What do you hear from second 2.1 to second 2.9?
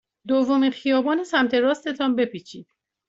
بپیچید.